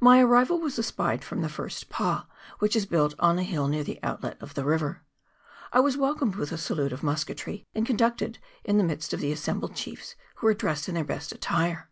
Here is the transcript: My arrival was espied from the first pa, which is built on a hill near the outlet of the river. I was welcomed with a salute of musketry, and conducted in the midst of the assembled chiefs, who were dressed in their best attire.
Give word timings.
My 0.00 0.20
arrival 0.20 0.58
was 0.60 0.78
espied 0.78 1.24
from 1.24 1.40
the 1.40 1.48
first 1.48 1.88
pa, 1.88 2.26
which 2.58 2.76
is 2.76 2.84
built 2.84 3.14
on 3.18 3.38
a 3.38 3.42
hill 3.42 3.68
near 3.68 3.82
the 3.82 3.98
outlet 4.02 4.36
of 4.38 4.52
the 4.52 4.66
river. 4.66 5.00
I 5.72 5.80
was 5.80 5.96
welcomed 5.96 6.36
with 6.36 6.52
a 6.52 6.58
salute 6.58 6.92
of 6.92 7.02
musketry, 7.02 7.64
and 7.74 7.86
conducted 7.86 8.36
in 8.64 8.76
the 8.76 8.84
midst 8.84 9.14
of 9.14 9.20
the 9.20 9.32
assembled 9.32 9.74
chiefs, 9.74 10.14
who 10.34 10.46
were 10.46 10.52
dressed 10.52 10.90
in 10.90 10.94
their 10.94 11.04
best 11.04 11.32
attire. 11.32 11.88